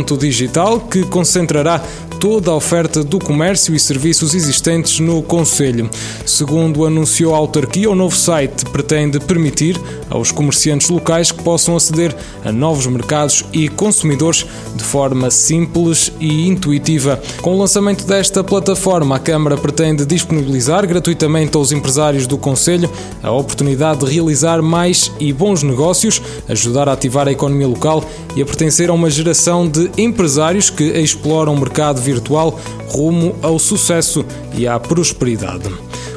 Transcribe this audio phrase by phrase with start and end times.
[0.00, 1.82] resende.digital que concentrará
[2.20, 5.88] toda a oferta do comércio e serviços existentes no Conselho.
[6.26, 12.14] Segundo anunciou a autarquia, o novo site pretende permitir aos comerciantes locais que possam aceder
[12.44, 14.44] a novos mercados e consumidores
[14.76, 17.20] de forma simples e intuitiva.
[17.40, 22.90] Com o lançamento desta plataforma, a Câmara pretende disponibilizar gratuitamente aos empresários do Conselho
[23.22, 28.04] a oportunidade de realizar mais e bons negócios, ajudar a ativar a economia local
[28.36, 32.58] e a pertencer a uma geração de empresários que exploram o mercado virtual
[32.88, 35.70] rumo ao sucesso e à prosperidade.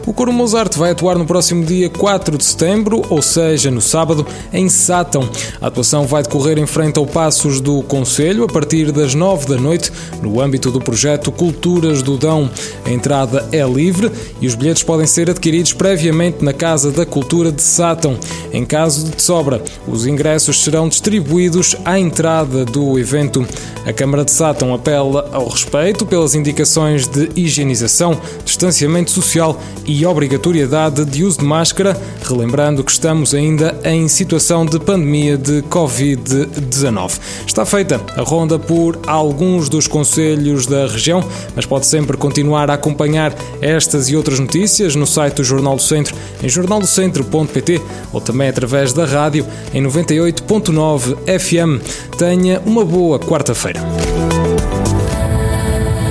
[0.06, 4.28] O Coro Mozart vai atuar no próximo dia 4 de setembro, ou seja, no sábado,
[4.52, 5.30] em Sátão.
[5.62, 9.56] A atuação vai decorrer em frente ao Passos do Conselho a partir das 9 da
[9.56, 12.50] noite, no âmbito do projeto Culturas do Dão.
[12.86, 14.12] A entrada é livre
[14.42, 18.18] e os bilhetes podem ser adquiridos previamente na Casa da Cultura de Sátão.
[18.52, 23.48] Em caso de sobra, os ingressos serão distribuídos à entrada do evento.
[23.86, 30.06] A Câmara de Sátão apela ao respeito pelas indicações de higienização, distanciamento social e e
[30.08, 37.20] obrigatoriedade de uso de máscara, relembrando que estamos ainda em situação de pandemia de Covid-19.
[37.46, 41.24] Está feita a ronda por alguns dos conselhos da região,
[41.56, 45.82] mas pode sempre continuar a acompanhar estas e outras notícias no site do Jornal do
[45.82, 52.18] Centro, em jornaldocentro.pt ou também através da rádio em 98.9 FM.
[52.18, 53.82] Tenha uma boa quarta-feira.